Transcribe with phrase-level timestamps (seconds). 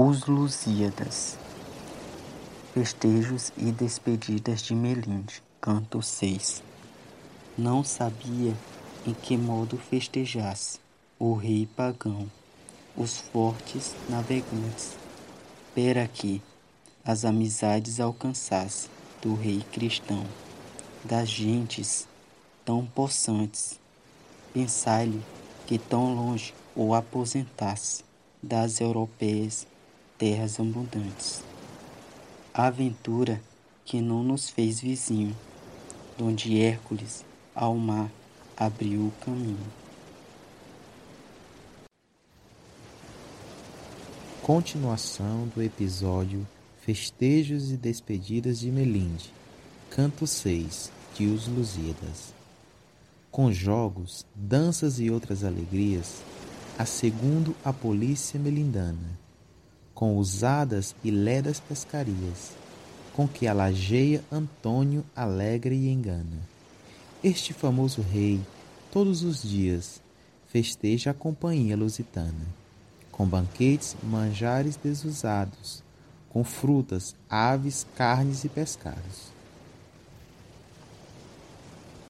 [0.00, 1.36] Os Lusíadas.
[2.72, 6.62] Festejos e despedidas de Melinde, canto 6
[7.58, 8.56] Não sabia
[9.04, 10.78] em que modo festejasse
[11.18, 12.30] o rei pagão,
[12.96, 14.96] os fortes navegantes,
[15.74, 16.40] pera que
[17.04, 18.88] as amizades alcançasse
[19.20, 20.24] do rei cristão,
[21.02, 22.06] das gentes
[22.64, 23.80] tão possantes,
[24.54, 25.20] pensai-lhe
[25.66, 28.04] que tão longe o aposentasse
[28.40, 29.66] das europeias
[30.18, 31.44] terras abundantes.
[32.52, 33.40] Aventura
[33.84, 35.34] que não nos fez vizinho,
[36.18, 37.24] donde Hércules
[37.54, 38.10] ao mar
[38.56, 39.56] abriu o caminho.
[44.42, 46.46] Continuação do episódio
[46.82, 49.32] Festejos e Despedidas de Melinde,
[49.88, 52.34] Canto 6 de Os Lusíadas.
[53.30, 56.22] Com jogos, danças e outras alegrias,
[56.76, 59.27] a segundo a polícia melindana
[59.98, 62.52] com usadas e ledas pescarias,
[63.14, 66.38] com que alageia Antônio alegre e engana.
[67.20, 68.40] Este famoso rei,
[68.92, 70.00] todos os dias,
[70.46, 72.46] festeja a companhia lusitana,
[73.10, 75.82] com banquetes, manjares desusados,
[76.28, 79.32] com frutas, aves, carnes e pescados.